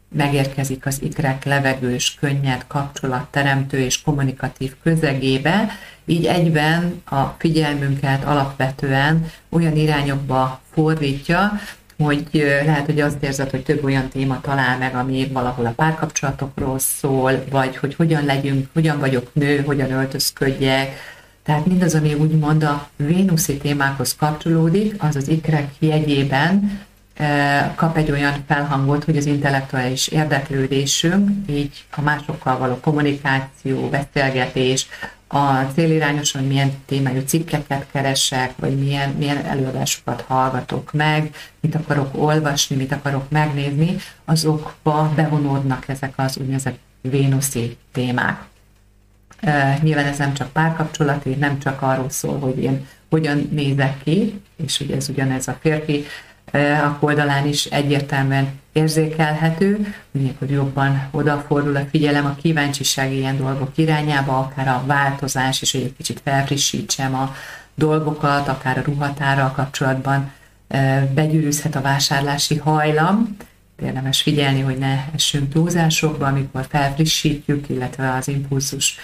[0.08, 5.68] megérkezik az ikrek levegős, könnyed, kapcsolatteremtő és kommunikatív közegébe,
[6.06, 11.52] így egyben a figyelmünket alapvetően olyan irányokba fordítja,
[11.98, 12.26] hogy
[12.64, 17.44] lehet, hogy azt érzed, hogy több olyan téma talál meg, ami valahol a párkapcsolatokról szól,
[17.50, 20.96] vagy hogy hogyan legyünk, hogyan vagyok nő, hogyan öltözködjek,
[21.44, 26.80] tehát mindaz, ami úgymond a vénuszi témákhoz kapcsolódik, az az ikrek jegyében
[27.74, 34.86] kap egy olyan felhangot, hogy az intellektuális érdeklődésünk, így a másokkal való kommunikáció, beszélgetés,
[35.34, 42.22] a célirányosan, hogy milyen témájú cikkeket keresek, vagy milyen, milyen előadásokat hallgatok meg, mit akarok
[42.22, 48.42] olvasni, mit akarok megnézni, azokba bevonódnak ezek az úgynevezett vénuszi témák.
[49.42, 54.40] Uh, nyilván ez nem csak párkapcsolati, nem csak arról szól, hogy én hogyan nézek ki,
[54.56, 56.04] és ugye ez ugyanez a férfi
[56.52, 59.94] a oldalán is egyértelműen érzékelhető,
[60.38, 65.82] hogy jobban odafordul a figyelem a kíváncsiság ilyen dolgok irányába, akár a változás, és hogy
[65.82, 67.34] egy kicsit felfrissítsem a
[67.74, 70.32] dolgokat, akár a ruhatára kapcsolatban
[71.14, 73.36] begyűrűzhet a vásárlási hajlam,
[73.82, 78.98] érdemes figyelni, hogy ne essünk túlzásokba, amikor felfrissítjük, illetve az impulzus,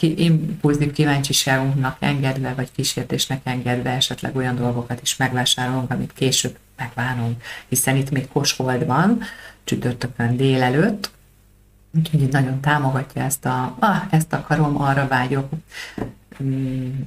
[0.00, 7.96] impulzív kíváncsiságunknak engedve, vagy kísértésnek engedve esetleg olyan dolgokat is megvásárolunk, amit később megvárunk, hiszen
[7.96, 9.20] itt még koshold van,
[9.64, 11.10] csütörtökön délelőtt,
[11.98, 15.48] úgyhogy nagyon támogatja ezt a, ah, ezt akarom, arra vágyok,
[16.42, 17.00] mm,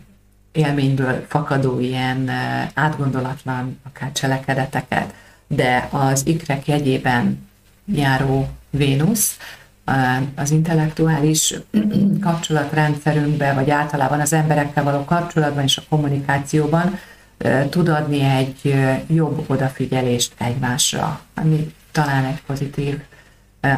[0.51, 2.29] élményből fakadó ilyen
[2.73, 5.13] átgondolatlan akár cselekedeteket,
[5.47, 7.47] de az ikrek jegyében
[7.85, 9.37] járó Vénusz
[10.35, 11.53] az intellektuális
[12.21, 16.99] kapcsolatrendszerünkbe, vagy általában az emberekkel való kapcsolatban és a kommunikációban
[17.69, 18.75] tud adni egy
[19.07, 22.99] jobb odafigyelést egymásra, ami talán egy pozitív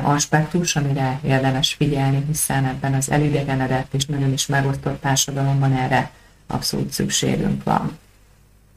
[0.01, 6.11] aspektus, amire érdemes figyelni, hiszen ebben az elidegenedett és nagyon is megosztott társadalomban erre
[6.47, 7.97] abszolút szükségünk van.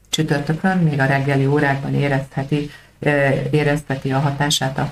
[0.09, 2.71] Csütörtökön még a reggeli órákban érezheti
[3.51, 4.91] érezteti a hatását a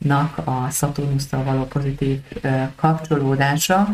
[0.00, 2.20] holdnak a Szaturnusszal való pozitív
[2.76, 3.88] kapcsolódása,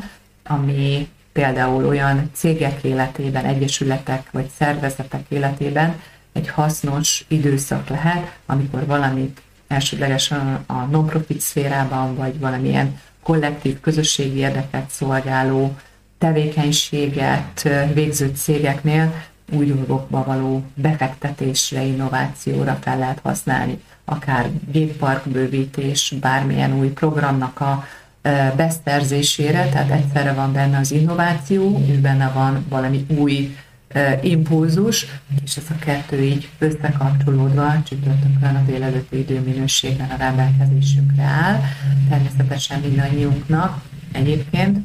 [0.45, 6.01] ami például olyan cégek életében, egyesületek vagy szervezetek életében
[6.33, 14.90] egy hasznos időszak lehet, amikor valamit elsődlegesen a non-profit szférában, vagy valamilyen kollektív közösségi érdeket
[14.90, 15.77] szolgáló
[16.19, 19.12] tevékenységet végző cégeknél
[19.53, 27.87] új dolgokba való befektetésre, innovációra fel lehet használni, akár gépparkbővítés, bármilyen új programnak a
[28.57, 33.57] beszerzésére, tehát egyszerre van benne az innováció, és benne van valami új
[34.23, 35.07] impulzus,
[35.45, 41.61] és ez a kettő így összekapcsolódva csütörtökön a délelőtti időminőségben a rendelkezésünkre áll.
[42.09, 43.81] Természetesen mindannyiunknak
[44.12, 44.79] egyébként,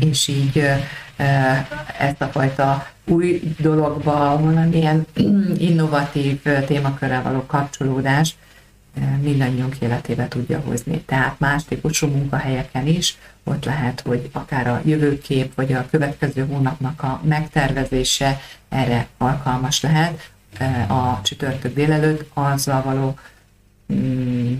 [0.00, 0.62] és így
[1.98, 5.06] ezt a fajta új dologba, valamilyen
[5.58, 8.36] innovatív témakörrel való kapcsolódás
[9.20, 11.00] mindannyiunk életébe tudja hozni.
[11.00, 17.02] Tehát más típusú munkahelyeken is ott lehet, hogy akár a jövőkép, vagy a következő hónapnak
[17.02, 20.30] a megtervezése erre alkalmas lehet.
[20.88, 23.18] A csütörtök délelőtt azzal való
[23.92, 24.54] mm,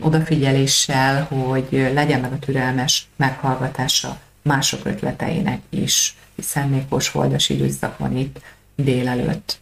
[0.00, 6.82] odafigyeléssel, hogy legyen meg a türelmes meghallgatása mások ötleteinek is, hiszen még
[7.12, 8.40] holdas időszak van itt
[8.74, 9.58] délelőtt.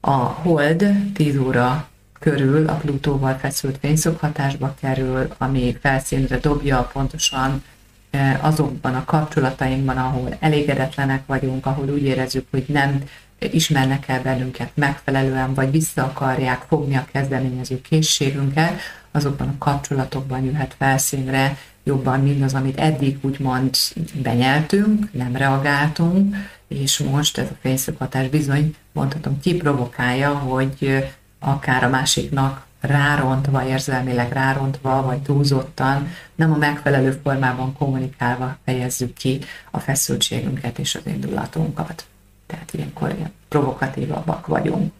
[0.00, 7.64] A hold 10 óra körül a Plutóval feszült fényszokhatásba kerül, ami felszínre dobja pontosan
[8.10, 13.02] e, azokban a kapcsolatainkban, ahol elégedetlenek vagyunk, ahol úgy érezzük, hogy nem
[13.38, 20.74] ismernek el bennünket megfelelően, vagy vissza akarják fogni a kezdeményező készségünket, azokban a kapcsolatokban jöhet
[20.78, 23.76] felszínre jobban mindaz, amit eddig úgymond
[24.14, 26.36] benyeltünk, nem reagáltunk,
[26.68, 31.04] és most ez a fényszokhatás bizony, mondhatom, kiprovokálja, hogy
[31.38, 39.38] akár a másiknak rárontva, érzelmileg rárontva, vagy túlzottan, nem a megfelelő formában kommunikálva fejezzük ki
[39.70, 42.06] a feszültségünket és az indulatunkat.
[42.46, 44.92] Tehát ilyenkor ilyen provokatívabbak vagyunk.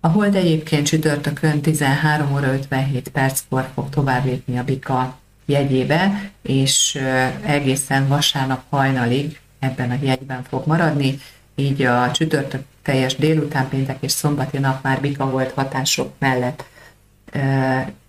[0.00, 6.98] A hold egyébként csütörtökön 13 óra 57 perckor fog tovább lépni a Bika jegyébe, és
[7.44, 11.18] egészen vasárnap hajnalig ebben a jegyben fog maradni,
[11.54, 16.64] így a csütörtök teljes délután, péntek és szombati nap már Bika volt hatások mellett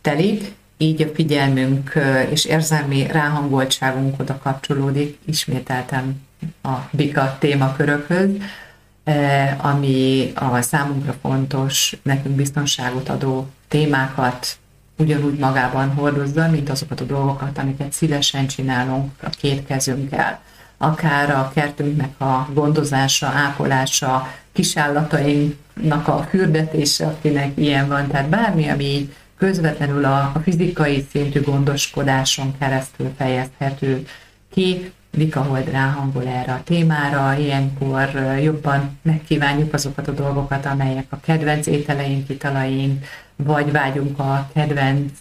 [0.02, 6.26] telik, így a figyelmünk és érzelmi ráhangoltságunk oda kapcsolódik ismételten
[6.64, 8.30] a Bika témakörökhöz,
[9.58, 14.58] ami a számunkra fontos, nekünk biztonságot adó témákat
[14.98, 20.42] ugyanúgy magában hordozza, mint azokat a dolgokat, amiket szívesen csinálunk a két kezünkkel.
[20.78, 29.10] Akár a kertünknek a gondozása, ápolása, kisállatainknak a fürdetése, akinek ilyen van, tehát bármi, ami
[29.38, 34.08] közvetlenül a, a fizikai szintű gondoskodáson keresztül fejezhető
[34.52, 38.10] ki, Vika Hold ráhangol erre a témára, ilyenkor
[38.42, 43.06] jobban megkívánjuk azokat a dolgokat, amelyek a kedvenc ételeink, italaink,
[43.44, 45.12] vagy vágyunk a kedvenc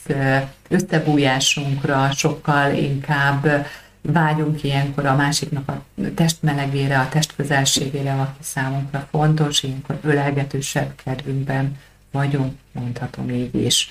[0.68, 3.66] összebújásunkra, sokkal inkább
[4.02, 5.82] vágyunk ilyenkor a másiknak a
[6.14, 11.78] testmelegére, a testközelségére, aki számunkra fontos, ilyenkor ölelgetősebb kedvünkben
[12.10, 13.90] vagyunk, mondhatom így is.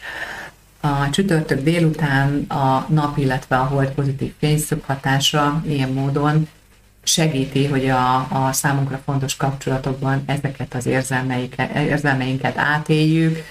[0.80, 6.48] A csütörtök délután a nap, illetve a hold pozitív fényszöghatása ilyen módon
[7.04, 13.44] segíti, hogy a, a számunkra fontos kapcsolatokban ezeket az érzelmeinket átéljük,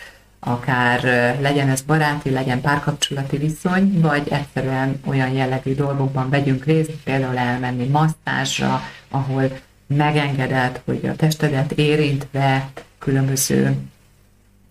[0.45, 1.03] akár
[1.41, 7.87] legyen ez baráti, legyen párkapcsolati viszony, vagy egyszerűen olyan jellegű dolgokban vegyünk részt, például elmenni
[7.87, 13.77] masszázsra, ahol megengedett, hogy a testedet érintve különböző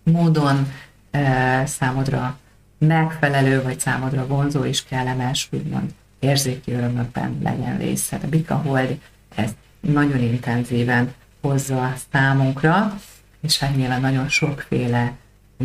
[0.02, 0.72] módon
[1.10, 2.38] e, számodra
[2.78, 8.18] megfelelő, vagy számodra vonzó és kellemes, úgymond érzéki örömökben legyen része.
[8.22, 8.98] A Bika Hold
[9.34, 12.98] ezt nagyon intenzíven hozza számunkra,
[13.40, 15.12] és hát nyilván nagyon sokféle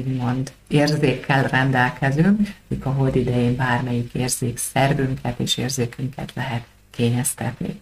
[0.07, 7.81] úgymond érzékkel rendelkezünk, míg a hold idején bármelyik érzék szervünket és érzékünket lehet kényeztetni.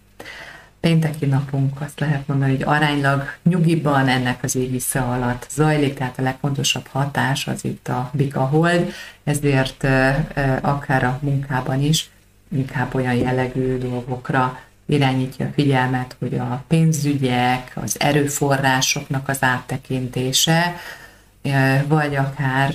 [0.80, 6.22] Pénteki napunk azt lehet mondani, hogy aránylag nyugiban ennek az égisze alatt zajlik, tehát a
[6.22, 8.92] legfontosabb hatás az itt a bika hold,
[9.24, 9.84] ezért
[10.62, 12.10] akár a munkában is
[12.56, 20.76] inkább olyan jellegű dolgokra irányítja a figyelmet, hogy a pénzügyek, az erőforrásoknak az áttekintése,
[21.88, 22.74] vagy akár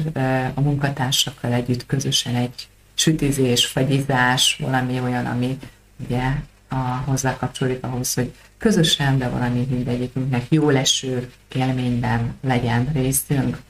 [0.55, 5.59] a munkatársakkal együtt közösen egy sütizés, fagyizás, valami olyan, ami
[6.07, 6.33] ugye
[6.69, 13.61] a, hozzá kapcsolódik ahhoz, hogy közösen, de valami mindegyikünknek jó leső élményben legyen részünk.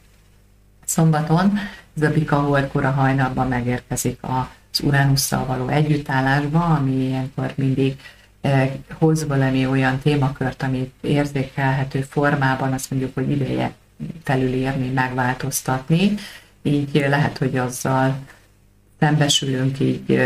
[0.84, 1.59] Szombaton
[1.96, 7.96] ez a Bika holdkora hajnalban megérkezik az Uranusszal való együttállásba, ami ilyenkor mindig
[8.98, 13.72] hoz valami olyan témakört, amit érzékelhető formában, azt mondjuk, hogy ideje
[14.22, 16.14] felülírni, megváltoztatni,
[16.62, 18.16] így lehet, hogy azzal
[19.00, 20.20] szembesülünk így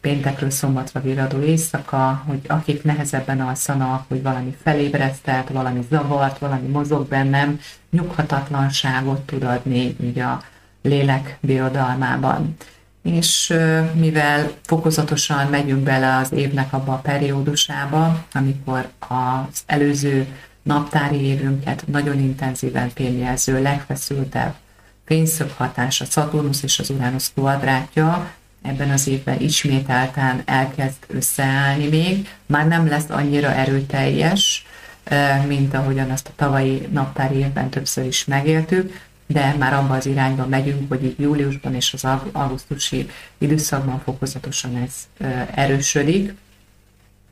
[0.00, 7.08] péntekről szombatra viradó éjszaka, hogy akik nehezebben alszanak, hogy valami felébresztett, valami zavart, valami mozog
[7.08, 7.60] bennem,
[7.90, 10.42] nyughatatlanságot tud adni így a
[10.82, 12.56] lélek birodalmában.
[13.02, 13.54] És
[13.94, 20.26] mivel fokozatosan megyünk bele az évnek abba a periódusába, amikor az előző
[20.62, 24.54] naptári évünket nagyon intenzíven fényjelző, legfeszültebb
[25.04, 28.30] fényszög hatás, a Saturnus és az Uranus kvadrátja.
[28.62, 34.66] Ebben az évben ismételten elkezd összeállni még, már nem lesz annyira erőteljes,
[35.46, 40.46] mint ahogyan azt a tavalyi naptári évben többször is megéltük, de már abban az irányba
[40.46, 46.34] megyünk, hogy júliusban és az augusztusi időszakban fokozatosan ez erősödik,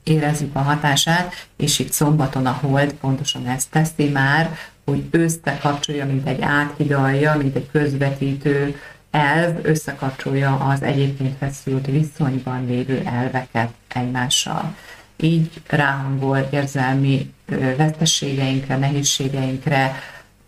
[0.03, 6.29] érezzük a hatását, és itt szombaton a hold pontosan ezt teszi már, hogy összekapcsolja, mint
[6.29, 8.77] egy áthidalja, mint egy közvetítő
[9.11, 14.75] elv, összekapcsolja az egyébként feszült viszonyban lévő elveket egymással.
[15.17, 17.33] Így ráhangol érzelmi
[17.77, 20.03] veszteségeinkre, nehézségeinkre,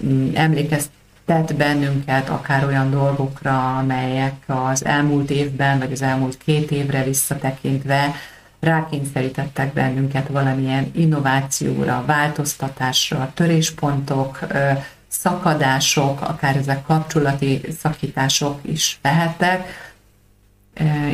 [0.05, 7.05] mm, emlékeztet bennünket akár olyan dolgokra, amelyek az elmúlt évben, vagy az elmúlt két évre
[7.05, 8.15] visszatekintve
[8.63, 14.39] rákényszerítettek bennünket valamilyen innovációra, változtatásra, töréspontok,
[15.09, 19.91] szakadások, akár ezek kapcsolati szakítások is lehettek,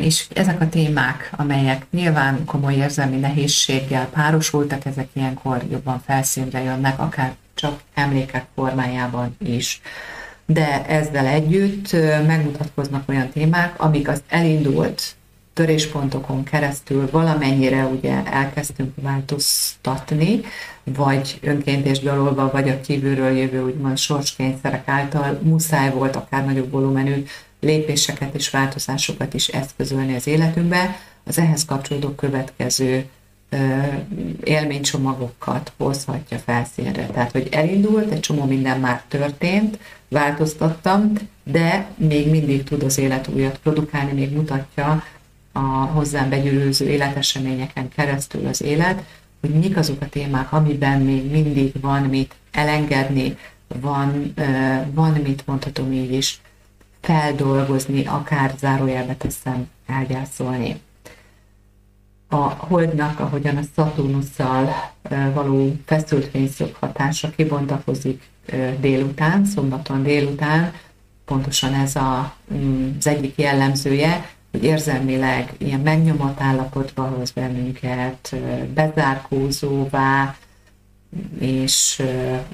[0.01, 6.99] és ezek a témák, amelyek nyilván komoly érzelmi nehézséggel párosultak, ezek ilyenkor jobban felszínre jönnek,
[6.99, 9.81] akár csak emlékek formájában is.
[10.45, 11.91] De ezzel együtt
[12.27, 15.17] megmutatkoznak olyan témák, amik az elindult
[15.53, 20.41] töréspontokon keresztül valamennyire ugye elkezdtünk változtatni,
[20.83, 26.71] vagy önként és dalolva, vagy a kívülről jövő úgymond sorskényszerek által muszáj volt akár nagyobb
[26.71, 27.25] volumenű
[27.59, 33.05] lépéseket és változásokat is eszközölni az életünkbe, az ehhez kapcsolódó következő
[34.43, 37.05] élménycsomagokat hozhatja felszínre.
[37.05, 43.27] Tehát, hogy elindult, egy csomó minden már történt, változtattam, de még mindig tud az élet
[43.27, 45.03] újat produkálni, még mutatja
[45.51, 49.03] a hozzám begyűrűző életeseményeken keresztül az élet,
[49.41, 53.37] hogy mik azok a témák, amiben még mindig van mit elengedni,
[53.81, 54.33] van,
[54.93, 56.41] van mit mondhatom így is
[57.01, 60.81] feldolgozni, akár zárójelbe teszem elgyászolni.
[62.27, 64.91] A holdnak, ahogyan a Szaturnusszal
[65.33, 68.29] való feszült fényszög hatása kibontakozik
[68.79, 70.73] délután, szombaton délután,
[71.25, 78.35] pontosan ez a, mm, az egyik jellemzője, hogy érzelmileg ilyen megnyomott állapotba hoz bennünket,
[78.73, 80.35] bezárkózóvá,
[81.39, 82.03] és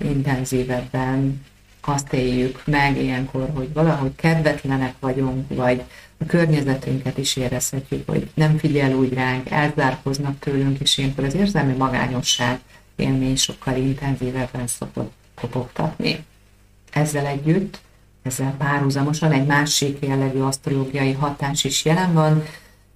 [0.02, 1.46] intenzívebben
[1.82, 5.82] azt éljük meg ilyenkor, hogy valahogy kedvetlenek vagyunk, vagy
[6.18, 11.74] a környezetünket is érezhetjük, hogy nem figyel úgy ránk, elzárkoznak tőlünk, és ilyenkor az érzelmi
[11.74, 12.60] magányosság
[12.96, 16.26] élmény sokkal intenzívebben szokott kopogtatni.
[16.92, 17.80] Ezzel együtt
[18.26, 22.44] ezzel párhuzamosan egy másik jellegű asztrológiai hatás is jelen van.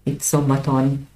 [0.04, 1.08] Itt szombaton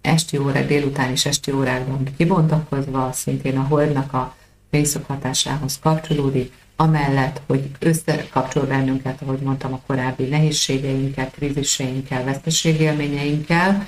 [0.00, 4.34] esti órák, délután és esti órákban kibontakozva, szintén a holdnak a
[4.70, 13.86] fényszok hatásához kapcsolódik, amellett, hogy összekapcsol bennünket, ahogy mondtam, a korábbi nehézségeinkkel, kríziseinkkel, veszteségélményeinkkel,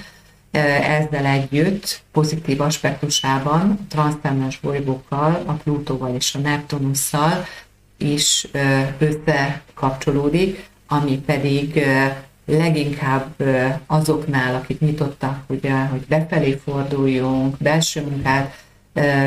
[0.50, 7.44] ezzel együtt pozitív aspektusában a transzcendens bolygókkal, a Plutóval és a Neptunusszal
[7.96, 8.46] is
[8.98, 11.84] összekapcsolódik, ami pedig
[12.46, 13.34] leginkább
[13.86, 18.64] azoknál, akik nyitottak, ugye, hogy befelé forduljunk, belső munkát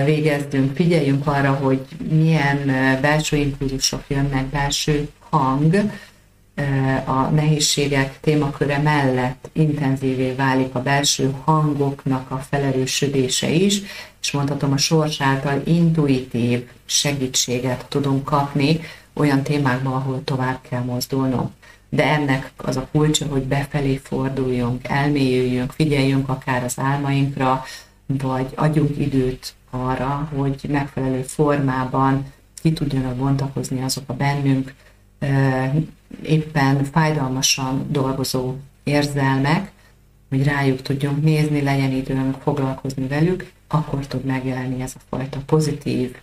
[0.06, 2.66] végezzünk, figyeljünk arra, hogy milyen
[3.02, 5.76] belső impulzusok jönnek, belső hang,
[7.06, 13.82] a nehézségek témaköre mellett intenzívé válik a belső hangoknak a felerősödése is,
[14.22, 18.80] és mondhatom a sors által intuitív segítséget tudunk kapni
[19.14, 21.50] olyan témákban, ahol tovább kell mozdulnunk.
[21.90, 27.64] De ennek az a kulcsa, hogy befelé forduljunk, elmélyüljünk, figyeljünk akár az álmainkra,
[28.06, 32.26] vagy adjunk időt arra, hogy megfelelő formában
[32.62, 34.74] ki tudjanak bontakozni azok a bennünk
[36.24, 39.72] éppen fájdalmasan dolgozó érzelmek,
[40.30, 46.16] hogy rájuk tudjunk nézni, legyen időnk foglalkozni velük, akkor tud megjelenni ez a fajta pozitív,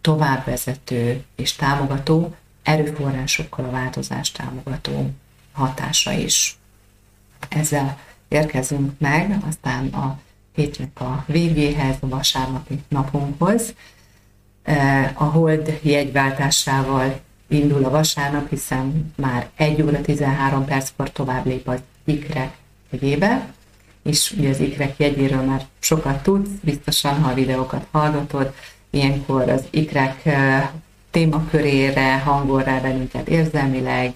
[0.00, 5.10] továbbvezető és támogató, erőforrásokkal a változást támogató
[5.52, 6.56] hatása is.
[7.48, 10.18] Ezzel érkezünk meg, aztán a
[10.54, 13.74] hétnek a végéhez, a vasárnapi napunkhoz.
[15.14, 17.20] A hold jegyváltásával
[17.52, 22.56] indul a vasárnap, hiszen már 1 óra 13 perckor tovább lép a ikrek
[22.90, 23.52] egyébe,
[24.02, 28.52] és ugye az ikrek jegyéről már sokat tudsz, biztosan, ha a videókat hallgatod,
[28.90, 30.28] ilyenkor az ikrek
[31.10, 34.12] témakörére hangol rá bennünket érzelmileg,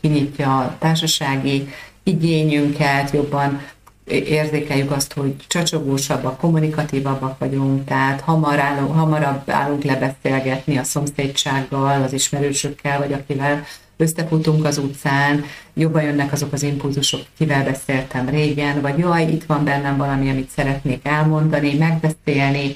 [0.00, 1.68] kinyitja a társasági
[2.02, 3.62] igényünket, jobban
[4.10, 12.12] érzékeljük azt, hogy csacsogósabbak, kommunikatívabbak vagyunk, tehát hamar állunk, hamarabb állunk lebeszélgetni a szomszédsággal, az
[12.12, 13.64] ismerősökkel, vagy akivel
[13.96, 15.44] összefutunk az utcán,
[15.74, 20.50] jobban jönnek azok az impulzusok, kivel beszéltem régen, vagy jaj, itt van bennem valami, amit
[20.50, 22.74] szeretnék elmondani, megbeszélni,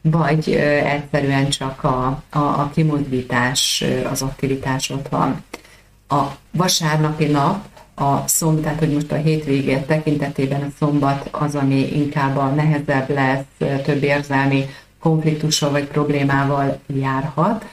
[0.00, 5.44] vagy ö, egyszerűen csak a, a, a kimozdítás, az aktivitás ott van.
[6.08, 11.96] A vasárnapi nap a szombat, tehát hogy most a hétvégé tekintetében a szombat az, ami
[11.96, 14.66] inkább a nehezebb lesz, több érzelmi
[15.00, 17.64] konfliktussal vagy problémával járhat.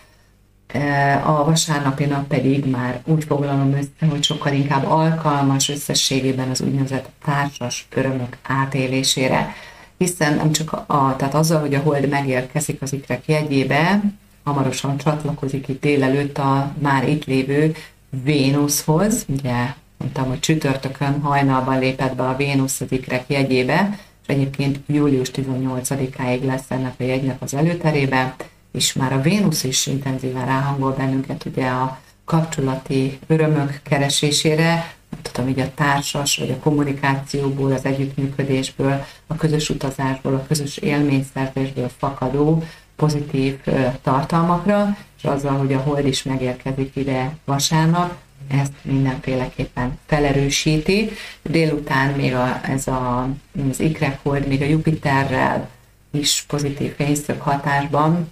[1.25, 7.09] A vasárnapi nap pedig már úgy foglalom össze, hogy sokkal inkább alkalmas összességében az úgynevezett
[7.25, 9.53] társas örömök átélésére.
[9.97, 14.01] Hiszen nem csak a, tehát azzal, hogy a hold megérkezik az ikrek jegyébe,
[14.43, 17.75] hamarosan csatlakozik itt délelőtt a már itt lévő
[18.23, 24.79] Vénuszhoz, ugye mondtam, hogy csütörtökön hajnalban lépett be a Vénusz az ikrek jegyébe, és egyébként
[24.85, 28.35] július 18-áig lesz ennek a jegynek az előterébe,
[28.71, 35.59] és már a Vénusz is intenzíven ráhangol bennünket ugye a kapcsolati örömök keresésére, tudom, így
[35.59, 42.63] a társas, vagy a kommunikációból, az együttműködésből, a közös utazásból, a közös élményszerzésből fakadó
[42.95, 43.59] pozitív
[44.01, 48.17] tartalmakra, és azzal, hogy a hold is megérkezik ide vasárnap,
[48.49, 51.09] ezt mindenféleképpen felerősíti.
[51.41, 53.29] Délután még a, ez a,
[53.69, 55.69] az ikrekhold még a Jupiterrel
[56.11, 58.31] is pozitív fényszög hatásban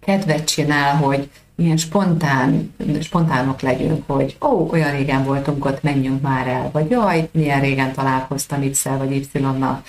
[0.00, 6.46] kedvet csinál, hogy ilyen spontán, spontánok legyünk, hogy ó, olyan régen voltunk ott, menjünk már
[6.46, 9.82] el, vagy jaj, milyen régen találkoztam x vagy Y-nal.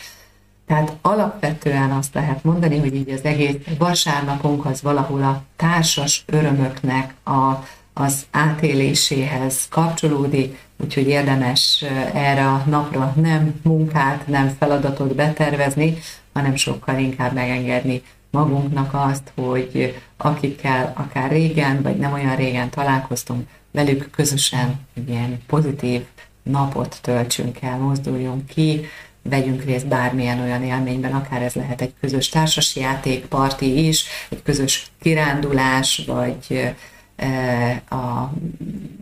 [0.68, 7.14] Tehát alapvetően azt lehet mondani, hogy így az egész vasárnapunk az valahol a társas örömöknek
[7.24, 7.52] a,
[7.94, 15.98] az átéléséhez kapcsolódik, úgyhogy érdemes erre a napra nem munkát, nem feladatot betervezni,
[16.34, 23.48] hanem sokkal inkább megengedni magunknak azt, hogy akikkel akár régen, vagy nem olyan régen találkoztunk,
[23.72, 26.02] velük közösen ilyen pozitív
[26.44, 28.86] napot töltsünk el, mozduljunk ki,
[29.22, 34.92] vegyünk részt bármilyen olyan élményben, akár ez lehet egy közös társasjáték, parti is, egy közös
[35.02, 36.74] kirándulás, vagy
[37.90, 38.32] a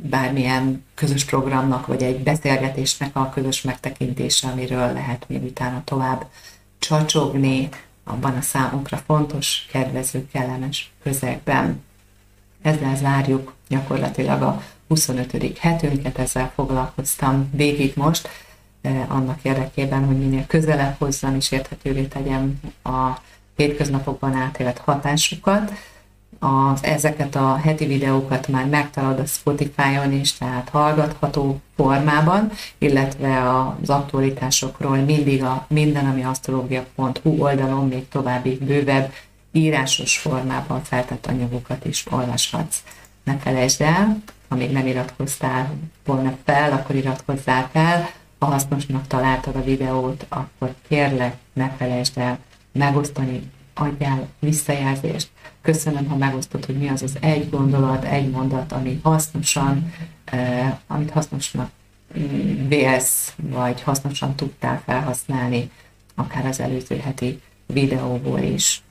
[0.09, 6.25] bármilyen közös programnak, vagy egy beszélgetésnek a közös megtekintése, amiről lehet még utána tovább
[6.79, 7.69] csacsogni,
[8.03, 11.83] abban a számunkra fontos, kedvező, kellemes közegben.
[12.61, 15.57] Ezzel zárjuk gyakorlatilag a 25.
[15.57, 18.29] hetünket, ezzel foglalkoztam végig most,
[19.07, 23.17] annak érdekében, hogy minél közelebb hozzam és érthetővé tegyem a
[23.55, 25.71] hétköznapokban átélt hatásukat,
[26.43, 33.89] az, ezeket a heti videókat már megtalad a Spotify-on is, tehát hallgatható formában, illetve az
[33.89, 39.13] aktualitásokról mindig a minden, ami asztrológia.hu oldalon még további bővebb
[39.51, 42.83] írásos formában feltett anyagokat is olvashatsz.
[43.23, 45.73] Ne felejtsd el, ha még nem iratkoztál
[46.05, 48.09] volna fel, akkor iratkozzál fel.
[48.39, 52.37] Ha hasznosnak találtad a videót, akkor kérlek, ne felejtsd el
[52.71, 55.29] megosztani, adjál visszajelzést.
[55.61, 59.93] Köszönöm, ha megosztod, hogy mi az az egy gondolat, egy mondat, ami hasznosan,
[60.25, 61.69] eh, amit hasznosnak
[62.19, 65.71] mm, vélsz, vagy hasznosan tudtál felhasználni,
[66.15, 68.81] akár az előző heti videóból is.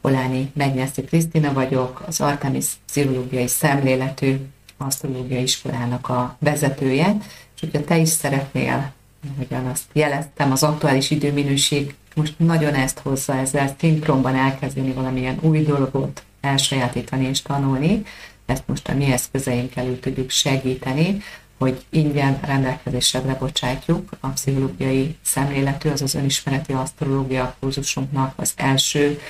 [0.00, 4.36] Oláni Megnyeszi Krisztina vagyok, az Artemis Pszichológiai Szemléletű
[4.76, 7.16] Asztrológiai Iskolának a vezetője,
[7.54, 8.92] és hogyha te is szeretnél,
[9.34, 15.62] ahogyan azt jeleztem, az aktuális időminőség most nagyon ezt hozza ezzel szinkronban elkezdeni valamilyen új
[15.62, 18.02] dolgot elsajátítani és tanulni,
[18.46, 21.22] ezt most a mi eszközeinkkel elő tudjuk segíteni,
[21.58, 29.20] hogy ingyen rendelkezésre lebocsátjuk a pszichológiai szemléletű, az az önismereti asztrológia kurzusunknak az első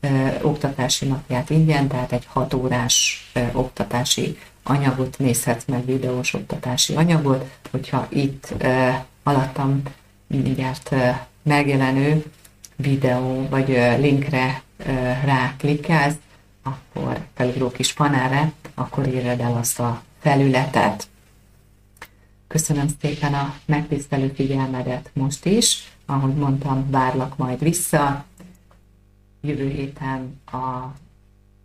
[0.00, 6.94] ö, oktatási napját ingyen, tehát egy hat órás ö, oktatási anyagot nézhetsz meg, videós oktatási
[6.94, 8.88] anyagot, hogyha itt ö,
[9.22, 9.82] alattam
[10.26, 10.94] mindjárt
[11.42, 12.24] megjelenő
[12.76, 13.68] videó vagy
[13.98, 14.62] linkre
[15.24, 16.16] ráklikkelsz,
[16.62, 21.08] akkor felugró kis panelre, akkor írd el azt a felületet.
[22.46, 25.92] Köszönöm szépen a megtisztelő figyelmedet most is.
[26.06, 28.24] Ahogy mondtam, várlak majd vissza.
[29.40, 30.94] Jövő héten a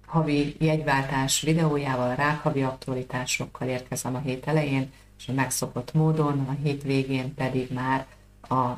[0.05, 7.33] havi jegyváltás videójával, rákhavi aktualitásokkal érkezem a hét elején, és a megszokott módon, a hétvégén
[7.33, 8.05] pedig már
[8.41, 8.77] a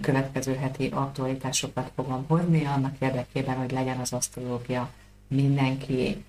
[0.00, 4.90] következő heti aktualitásokat fogom hozni, annak érdekében, hogy legyen az asztrológia
[5.28, 6.24] mindenki.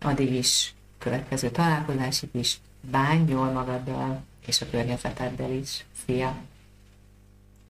[0.00, 2.60] Addig is, következő találkozásig is,
[2.90, 5.84] bánj jól magaddal és a környezeteddel is.
[6.06, 6.36] Szia!